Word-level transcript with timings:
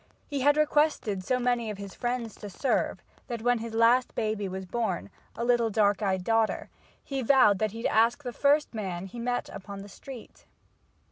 He 0.25 0.41
had 0.41 0.57
requested 0.57 1.23
so 1.23 1.37
many 1.37 1.69
of 1.69 1.77
his 1.77 1.93
friends 1.93 2.33
to 2.37 2.49
serve, 2.49 3.03
that 3.27 3.43
when 3.43 3.59
his 3.59 3.75
last 3.75 4.15
baby 4.15 4.49
was 4.49 4.65
born, 4.65 5.11
a 5.35 5.45
little 5.45 5.69
dark 5.69 6.01
eyed 6.01 6.23
daughter, 6.23 6.71
he 7.03 7.21
vowed 7.21 7.59
that 7.59 7.69
he'd 7.69 7.85
ask 7.85 8.23
the 8.23 8.33
first 8.33 8.73
man 8.73 9.05
he 9.05 9.19
met 9.19 9.47
upon 9.49 9.83
the 9.83 9.87
street. 9.89 10.47